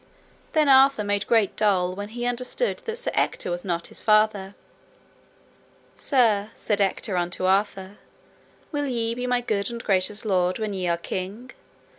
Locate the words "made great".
1.03-1.55